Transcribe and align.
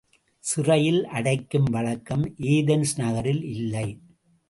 சிறையில் 0.43 1.05
அடைக்கும் 1.09 1.69
வழக்கம் 1.69 2.25
ஏதென்ஸ் 2.49 2.95
நகரில் 2.97 3.43
இல்லை. 3.53 3.87